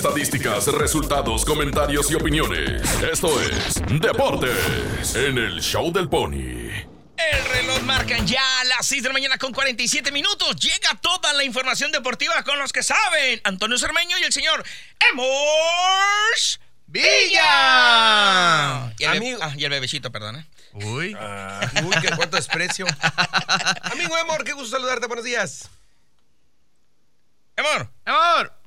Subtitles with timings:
[0.00, 2.80] estadísticas, resultados, comentarios y opiniones.
[3.12, 6.70] Esto es Deportes en el Show del Pony.
[7.18, 10.56] El reloj marcan ya las 6 de la mañana con 47 minutos.
[10.56, 13.42] Llega toda la información deportiva con los que saben.
[13.44, 14.64] Antonio Cermeño y el señor
[15.12, 17.34] Emors Villa.
[18.98, 20.36] Y el, Amigo- ah, y el bebecito, perdón.
[20.36, 20.46] ¿eh?
[20.72, 21.14] Uy.
[21.20, 22.86] Ah, uy, qué cuánto desprecio.
[23.82, 25.06] Amigo Emor, qué gusto saludarte.
[25.08, 25.68] Buenos días.
[27.54, 27.90] Emor.
[28.06, 28.59] Amor.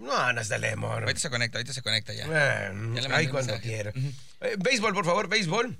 [0.00, 1.02] No, no es del Emor.
[1.02, 2.26] Ahorita se conecta, ahorita se conecta ya.
[2.72, 2.98] Un
[3.30, 3.92] cuando quiera.
[4.40, 5.78] Eh, béisbol, por favor, béisbol.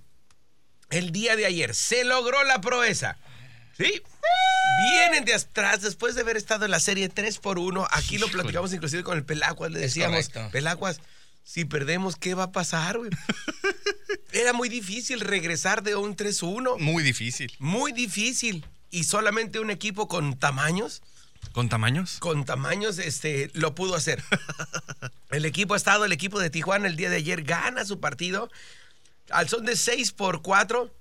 [0.90, 3.18] El día de ayer se logró la proeza.
[3.76, 4.02] ¿Sí?
[4.90, 7.86] Vienen de atrás después de haber estado en la serie 3 por 1.
[7.90, 9.70] Aquí lo platicamos inclusive con el Pelacuas.
[9.70, 10.30] Le decíamos.
[10.52, 11.00] Pelacuas,
[11.44, 13.10] si perdemos, ¿qué va a pasar, güey?
[14.32, 16.78] Era muy difícil regresar de un 3-1.
[16.78, 17.52] Muy difícil.
[17.58, 18.64] Muy difícil.
[18.90, 21.02] Y solamente un equipo con tamaños
[21.52, 22.18] ¿Con tamaños?
[22.18, 24.22] con tamaños este, lo pudo hacer.
[25.30, 28.50] El equipo ha estado, el equipo de Tijuana el día de ayer gana su partido
[29.30, 30.92] al son de 6 por 4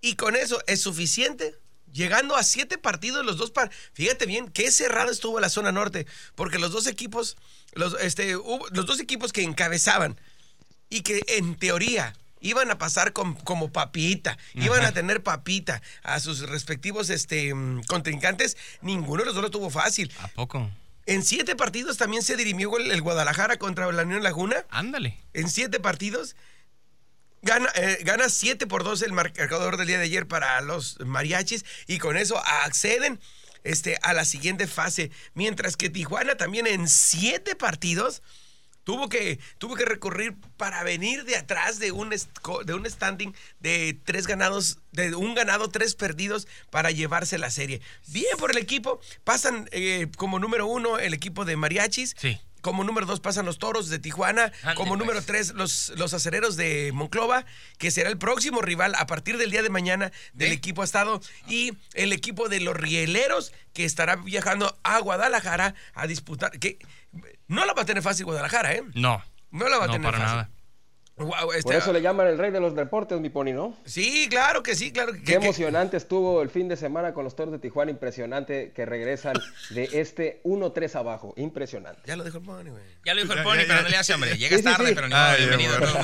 [0.00, 1.54] y con eso es suficiente.
[1.92, 6.06] Llegando a siete partidos, los dos par Fíjate bien, qué cerrada estuvo la zona norte,
[6.34, 7.36] porque los dos equipos,
[7.72, 10.20] los, este, hubo- los dos equipos que encabezaban
[10.90, 16.20] y que en teoría iban a pasar con- como papita, iban a tener papita a
[16.20, 20.12] sus respectivos este, mm, contrincantes, ninguno de los dos lo tuvo fácil.
[20.20, 20.70] ¿A poco?
[21.06, 24.64] En siete partidos también se dirimió el, el Guadalajara contra la Unión Laguna.
[24.70, 25.18] Ándale.
[25.34, 26.34] En siete partidos.
[27.42, 31.64] Gana, eh, gana 7 por 2 el marcador del día de ayer para los mariachis
[31.86, 33.20] y con eso acceden
[33.62, 35.12] este, a la siguiente fase.
[35.34, 38.20] Mientras que Tijuana también en siete partidos
[38.86, 43.98] tuvo que, tuvo que recurrir para venir de atrás de un, de un standing de
[44.04, 47.80] tres ganados, de un ganado, tres perdidos para llevarse la serie.
[48.06, 49.00] Bien por el equipo.
[49.24, 52.14] Pasan eh, como número uno el equipo de mariachis.
[52.16, 52.38] Sí.
[52.66, 54.52] Como número dos pasan los toros de Tijuana.
[54.64, 54.98] Ande, como pues.
[54.98, 57.46] número tres los, los acereros de Monclova,
[57.78, 60.54] que será el próximo rival a partir del día de mañana del ¿De?
[60.56, 61.20] equipo Estado.
[61.46, 66.58] Y el equipo de los rieleros, que estará viajando a Guadalajara a disputar.
[66.58, 66.80] que
[67.46, 68.82] No la va a tener fácil Guadalajara, ¿eh?
[68.94, 69.22] No.
[69.52, 70.36] No la va a no, tener para fácil.
[70.36, 70.50] nada.
[71.18, 73.74] Este- Por eso le llaman el rey de los deportes, mi pony, ¿no?
[73.86, 77.34] Sí, claro que sí, claro que, Qué emocionante estuvo el fin de semana con los
[77.34, 79.32] toros de Tijuana, impresionante que regresan
[79.70, 82.02] de este 1-3 abajo, impresionante.
[82.04, 82.82] Ya lo dijo el Pony, güey.
[83.06, 84.36] Ya lo dijo el Ya, Pony, ya, pero no le hace hombre.
[84.36, 84.94] Llegas Sí, sí, tarde, sí.
[84.94, 85.76] pero ni modo, bienvenido.
[85.76, 85.88] amor.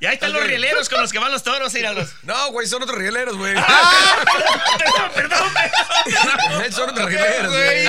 [0.00, 2.16] ya están los rieleros con los que van los toros, íralos.
[2.24, 3.54] No, güey, son otros rieleros, güey.
[4.78, 6.72] perdón, perdón, perdón.
[6.72, 7.86] son otros rieleros, güey.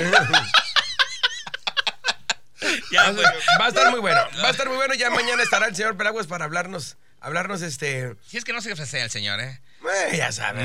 [3.11, 3.25] Güey.
[3.59, 4.21] Va a estar muy bueno.
[4.43, 4.93] Va a estar muy bueno.
[4.95, 8.15] Ya mañana estará el señor Pelaguas para hablarnos, hablarnos este.
[8.25, 9.61] Si es que no se ofrece el señor, ¿eh?
[10.11, 10.61] Eh, ya sabe.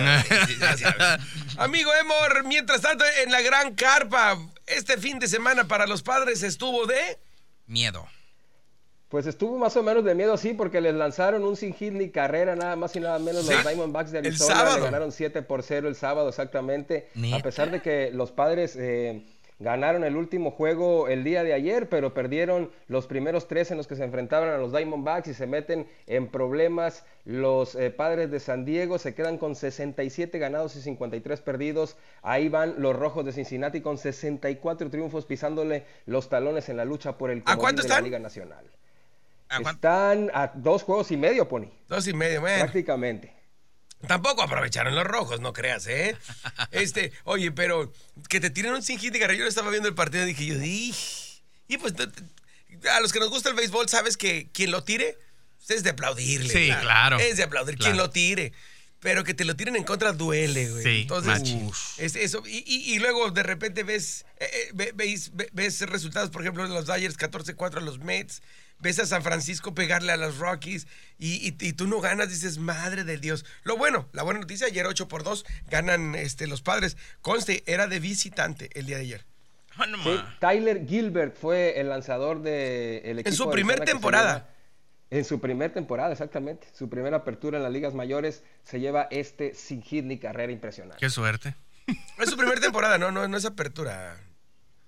[0.59, 1.23] ya sabe.
[1.59, 6.43] Amigo Emor, mientras tanto, en la gran carpa, este fin de semana para los padres
[6.43, 7.19] estuvo de.
[7.67, 8.09] Miedo.
[9.11, 12.11] Pues estuvo más o menos de miedo, sí, porque les lanzaron un sin hit ni
[12.11, 13.53] carrera, nada más y nada menos Sí.
[13.53, 14.55] los Diamondbacks de El Arizona.
[14.55, 14.77] sábado.
[14.79, 17.11] Le ganaron 7 por 0 el sábado, exactamente.
[17.15, 17.37] ¿Neta?
[17.37, 19.21] A pesar de que los padres eh,
[19.61, 23.87] ganaron el último juego el día de ayer, pero perdieron los primeros tres en los
[23.87, 27.05] que se enfrentaban a los Diamondbacks y se meten en problemas.
[27.27, 31.97] Los eh, padres de San Diego se quedan con 67 ganados y 53 perdidos.
[32.23, 37.19] Ahí van los rojos de Cincinnati con 64 triunfos, pisándole los talones en la lucha
[37.19, 38.01] por el ¿A cuánto comodín de la?
[38.01, 38.65] Liga Nacional.
[39.51, 39.61] ¿A?
[39.61, 41.67] Están a dos juegos y medio, Pony.
[41.89, 42.41] Dos y medio.
[42.41, 43.40] Prácticamente.
[44.07, 46.17] Tampoco aprovecharon los rojos, no creas, ¿eh?
[46.71, 47.93] Este, oye, pero
[48.29, 49.41] que te tiren un sin hit de carrera.
[49.41, 50.55] Yo estaba viendo el partido y dije yo,
[51.69, 51.95] y pues
[52.91, 55.17] a los que nos gusta el béisbol, sabes que quien lo tire
[55.59, 56.53] pues, es de aplaudirle.
[56.53, 57.19] Sí, claro.
[57.19, 58.53] Es de aplaudir quien lo tire.
[59.01, 60.83] Pero que te lo tiren en contra duele, güey.
[60.83, 61.43] Sí, Entonces,
[61.99, 62.43] es eso.
[62.47, 66.43] Y, y- y luego de repente ves, eh, eh, ve- veis- ve- ves resultados, por
[66.43, 68.43] ejemplo, de los Dodgers 14-4 a los Mets.
[68.79, 70.87] Ves a San Francisco pegarle a los Rockies
[71.19, 73.45] y, y- y tú no ganas, dices, madre de Dios.
[73.63, 76.97] Lo bueno, la buena noticia, ayer 8 por 2 ganan este, los padres.
[77.23, 79.27] Conste, era de visitante el día de ayer.
[79.77, 80.19] Ah, Sí.
[80.41, 83.35] Tyler Gilbert fue el lanzador del equipo.
[83.35, 84.49] su de primer temporada.
[85.11, 86.69] En su primer temporada, exactamente.
[86.73, 91.01] Su primera apertura en las ligas mayores se lleva este sin hit ni carrera impresionante.
[91.01, 91.55] Qué suerte.
[92.19, 94.17] Es su primera temporada, no, no, no es apertura.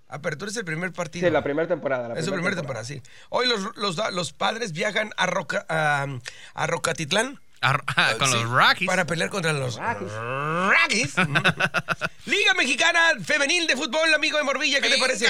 [0.09, 1.27] Apertura es el primer partido.
[1.27, 2.09] Sí, la primera temporada.
[2.09, 3.03] la Es su primera primera temporada, sí.
[3.31, 6.07] Hoy los, los, los padres viajan a, Roca- a,
[6.55, 7.41] a Rocatitlán.
[7.69, 8.89] Ar- ah, con Sí, los Rockies.
[8.89, 10.13] Para pelear contra los Rockies.
[10.13, 11.15] Rockies.
[12.27, 15.27] Liga Mexicana Femenil de Fútbol, amigo de Morvilla, ¿qué te parece?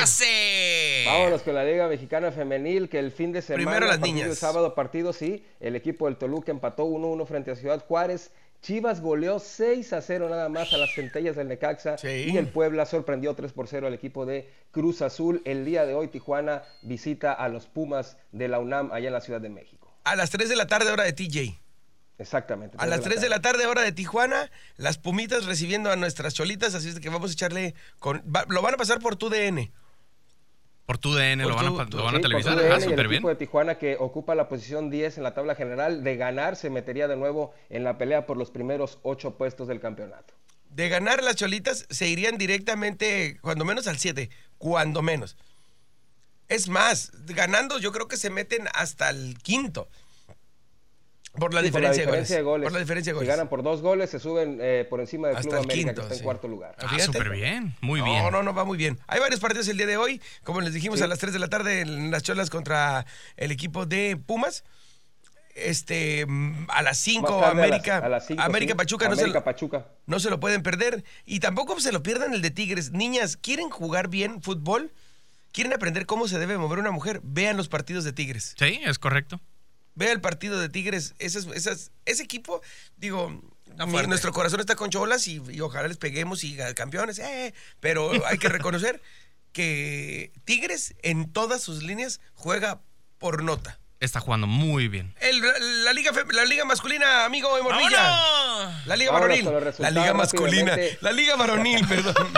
[1.06, 4.28] Vámonos con la Liga Mexicana Femenil, que el fin de semana, Primero las niñas.
[4.28, 8.30] del sábado partido, sí, el equipo del Toluca empató 1-1 frente a Ciudad Juárez,
[8.60, 12.30] Chivas goleó 6 a 0 nada más a las centellas del Necaxa Sí.
[12.32, 15.42] y el Puebla sorprendió 3 por 0 al equipo de Cruz Azul.
[15.44, 19.20] El día de hoy Tijuana visita a los Pumas de la UNAM allá en la
[19.20, 19.92] Ciudad de México.
[20.04, 21.58] A las 3 de la tarde, hora de TJ.
[22.22, 22.76] Exactamente.
[22.80, 26.74] A las 3 de la tarde, hora de Tijuana, las Pumitas recibiendo a nuestras cholitas,
[26.74, 28.22] así es que vamos a echarle con...
[28.34, 29.70] va- lo van a pasar por tu DN.
[30.86, 32.54] Por tu DN Por lo van a, tu- pa- tu- lo van Sí, por televisar.
[32.54, 33.18] TUDN Ah, y el súper bien.
[33.18, 36.70] equipo de Tijuana que ocupa la posición 10 en la tabla general, de ganar se
[36.70, 40.34] metería de nuevo en la pelea por los primeros 8 puestos del campeonato.
[40.70, 45.36] De ganar las cholitas, se irían directamente, cuando menos al 7, cuando menos.
[46.48, 49.88] Es más, ganando yo creo que se meten hasta el quinto.
[51.34, 52.42] Por la, Sí, diferencia, de goles.
[52.44, 52.64] goles.
[52.66, 53.28] Por la diferencia de Si goles.
[53.28, 56.00] ganan por dos goles, se suben eh, por encima del Hasta Club el América, quinto,
[56.02, 56.20] que está sí.
[56.20, 56.74] en cuarto lugar.
[56.78, 57.74] Ah, súper bien.
[57.80, 58.30] Muy no, bien.
[58.30, 58.98] No, no, va muy bien.
[59.06, 60.20] Hay varios partidos el día de hoy.
[60.44, 61.04] Como les dijimos, Sí.
[61.04, 63.06] a las 3 de la tarde en las cholas contra
[63.38, 64.62] el equipo de Pumas.
[65.54, 68.76] Este, mm, a las 5, Más tarde, a las- América, a las cinco, América sí.
[68.76, 69.86] Pachuca, no se, lo, Pachuca.
[70.06, 71.04] no se lo pueden perder.
[71.26, 72.92] Y tampoco se lo pierdan el de Tigres.
[72.92, 74.92] Niñas, ¿quieren jugar bien fútbol?
[75.52, 77.20] ¿Quieren aprender cómo se debe mover una mujer?
[77.22, 78.54] Vean los partidos de Tigres.
[78.58, 79.40] Sí, es correcto.
[79.94, 81.14] Vea el partido de Tigres.
[81.18, 82.62] Esas, esas, ese equipo,
[82.96, 83.42] digo,
[84.06, 87.18] nuestro corazón está con cholas y, y ojalá les peguemos y campeones.
[87.18, 89.02] eh, pero hay que reconocer
[89.52, 92.80] que Tigres en todas sus líneas juega
[93.18, 93.78] por nota.
[94.00, 95.14] Está jugando muy bien.
[95.20, 98.82] El- la, liga, fem- la liga masculina, amigo de Morvilla.
[98.86, 99.44] La liga varonil.
[99.78, 100.76] La liga masculina.
[101.02, 102.14] La liga varonil, perdón.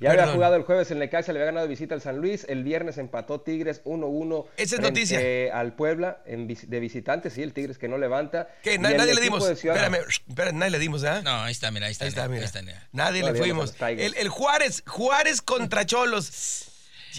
[0.00, 0.34] Ya había Perdón.
[0.36, 2.46] jugado el jueves en Necaxa, le había ganado de visita al San Luis.
[2.48, 4.46] El viernes empató Tigres 1-1.
[4.56, 5.20] Esa es noticia.
[5.52, 8.48] Al Puebla en de visitantes, sí, el Tigres que no levanta.
[8.62, 9.46] Que na- nadie le dimos.
[9.46, 11.20] de Ciudad- Espérame, espérame, nadie le dimos, ¿ah?
[11.22, 12.04] No, ahí está, mira, ahí está.
[12.06, 12.48] Ahí está, mira.
[12.64, 12.88] mira.
[12.92, 13.74] Nadie le fuimos.
[13.80, 16.66] El, el Juárez, Juárez contra Cholos.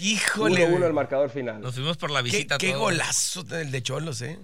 [0.00, 0.66] Híjole.
[0.66, 0.82] 1-1 güey.
[0.84, 1.60] el marcador final.
[1.60, 2.80] Nos fuimos por la Qué, visita qué todos.
[2.80, 4.38] golazo el de Cholos, ¿eh?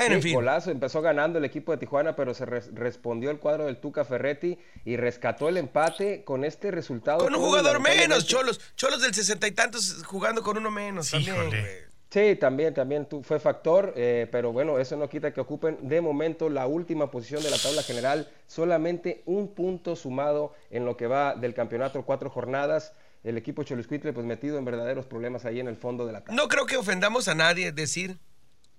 [0.00, 0.34] Bueno, en fin.
[0.34, 4.04] golazo, empezó ganando el equipo de Tijuana, pero se res- respondió el cuadro del Tuca
[4.04, 7.18] Ferretti y rescató el empate con este resultado.
[7.24, 8.60] Con un jugador menos, Cholos.
[8.76, 11.10] Cholos del sesenta y tantos jugando con uno menos.
[11.10, 11.90] también, Híjole.
[12.12, 16.00] Sí, también, también tu- fue factor, eh, pero bueno, eso no quita que ocupen de
[16.00, 21.06] momento la última posición de la tabla general, solamente un punto sumado en lo que
[21.06, 22.92] va del campeonato, cuatro jornadas.
[23.22, 26.34] El equipo Choliscuitle pues metido en verdaderos problemas ahí en el fondo de la tabla.
[26.42, 28.18] No creo que ofendamos a nadie decir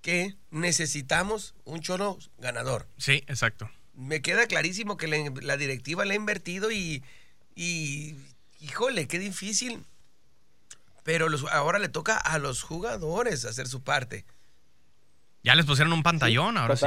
[0.01, 2.87] que necesitamos un Cholo ganador.
[2.97, 3.69] Sí, exacto.
[3.93, 7.03] Me queda clarísimo que la, la directiva le ha invertido y,
[7.55, 8.15] y
[8.59, 9.83] híjole, qué difícil.
[11.03, 14.25] Pero los- ahora le toca a los jugadores hacer su parte.
[15.43, 16.85] Ya les pusieron un pantallón ahora sí.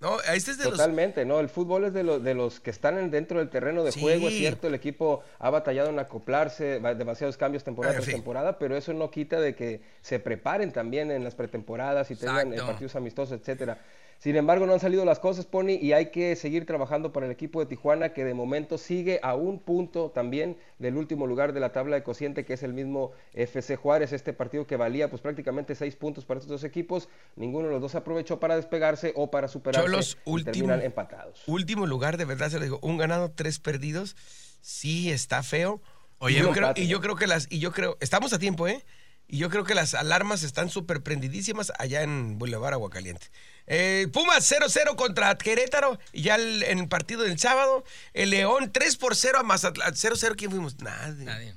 [0.00, 0.26] Totalmente.
[0.28, 2.70] No, este es de los Totalmente, no, el fútbol es de, los de los que
[2.70, 4.00] están en- dentro del terreno de Sí.
[4.00, 8.76] juego, es cierto, el equipo ha batallado en acoplarse, demasiados cambios temporada tras temporada, pero
[8.76, 12.66] eso no quita de que se preparen también en las pretemporadas y tengan Exacto.
[12.72, 13.78] partidos amistosos, etcétera.
[14.18, 17.32] Sin embargo, no han salido las cosas, Pony, y hay que seguir trabajando para el
[17.32, 21.60] equipo de Tijuana, que de momento sigue a un punto también del último lugar de
[21.60, 25.22] la tabla de cociente, que es el mismo FC Juárez, este partido que valía pues
[25.22, 29.30] prácticamente seis puntos para estos dos equipos, ninguno de los dos aprovechó para despegarse o
[29.30, 31.44] para superarse Cholos, y último, terminan empatados.
[31.46, 34.16] último lugar, de verdad se lo digo, un ganado, tres perdidos.
[34.60, 35.80] Sí, está feo.
[36.18, 38.66] Oye, y yo, creo, y yo creo que las, y yo creo, estamos a tiempo,
[38.66, 38.84] ¿eh?
[39.30, 43.26] Y yo creo que las alarmas están súper prendidísimas allá en Boulevard Aguacaliente.
[43.66, 45.98] Eh, Pumas 0-0 contra Querétaro.
[46.12, 47.84] Y ya el- en el partido del sábado,
[48.14, 49.94] el León 3 por 0 a Mazatlán.
[49.94, 50.78] 0-0, ¿quién fuimos?
[50.80, 51.26] Nadie.
[51.26, 51.54] Nadie.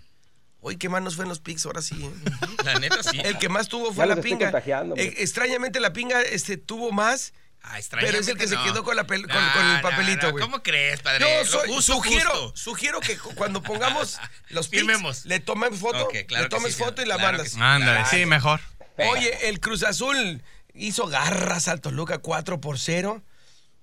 [0.59, 1.65] Hoy, ¿qué más nos fue en los picks?
[1.65, 2.11] Ahora sí, ¿eh?
[2.65, 3.19] La neta sí.
[3.23, 4.51] El que más tuvo Ya fue la pinga.
[4.97, 7.33] Eh, extrañamente la pinga este, tuvo más.
[7.63, 8.63] Ah, Pero es el que se no.
[8.63, 10.43] quedó con la pel- con- No, con el papelito, güey.
[10.43, 11.19] ¿Cómo crees, padre?
[11.21, 12.51] Yo Lo soy- justo, sugiero, justo.
[12.57, 15.25] sugiero que cu- cuando pongamos los picks, Firmemos.
[15.25, 17.53] le tomemos foto, claro le tomes sí, foto y la Claro mandas.
[17.53, 17.57] sí.
[17.61, 18.09] Ándale, Claro.
[18.09, 18.59] sí, mejor.
[18.97, 20.41] Oye, el Cruz Azul
[20.73, 23.21] hizo garras al Toluca 4 por 0.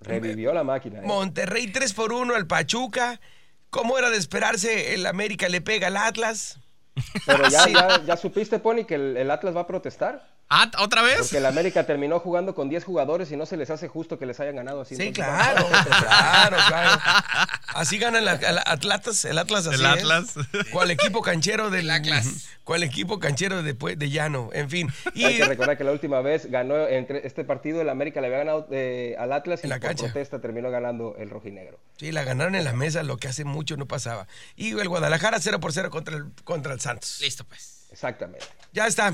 [0.01, 0.99] Revivió la máquina.
[0.99, 1.03] ¿eh?
[1.05, 3.21] Monterrey 3 por 1 al Pachuca.
[3.71, 4.95] ¿Cómo era de esperarse?
[4.95, 6.59] El América le pega al Atlas.
[7.27, 7.73] Pero ya, Sí.
[7.73, 10.37] ya, ya supiste, Pony, que el, el Atlas va a protestar.
[10.51, 11.19] Ah, ¿otra vez?
[11.19, 14.25] Porque el América terminó jugando con 10 jugadores y no se les hace justo que
[14.25, 14.97] les hayan ganado así.
[14.97, 15.67] Sí, Entonces, claro,
[16.01, 17.01] claro, claro.
[17.75, 19.87] Así gana el, el Atlas, el Atlas así El es.
[20.05, 20.35] Atlas.
[20.73, 22.49] ¿Cuál equipo canchero del El Atlas.
[22.65, 24.49] ¿Cuál equipo canchero de, de llano?
[24.55, 24.91] En fin.
[25.15, 28.29] Y Hay que recordar que la última vez ganó entre este partido el América le
[28.29, 30.05] había ganado eh, al Atlas y En la por cancha.
[30.05, 31.79] protesta terminó ganando el rojinegro.
[31.99, 34.27] sí, la ganaron en la mesa, lo que hace mucho no pasaba.
[34.57, 37.19] Y el Guadalajara 0 por 0 contra el, contra el Santos.
[37.21, 37.87] Listo, pues.
[37.91, 38.47] Exactamente.
[38.73, 39.13] Ya está.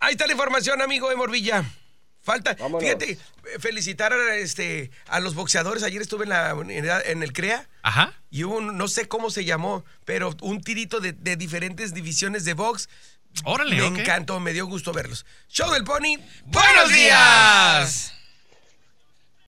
[0.00, 1.64] Ahí está la información, amigo de Morvilla.
[2.22, 2.82] Falta, Vámonos.
[2.82, 3.18] fíjate,
[3.60, 5.84] felicitar a, este, a los boxeadores.
[5.84, 6.50] Ayer estuve en, la,
[7.04, 8.12] en el CREA Ajá.
[8.30, 12.44] y hubo, un- no sé cómo se llamó, pero un tirito de, de diferentes divisiones
[12.44, 12.88] de box.
[13.44, 15.24] Órale, Me encantó, me dio gusto verlos.
[15.48, 16.16] Show del Pony.
[16.46, 18.12] ¡Buenos días!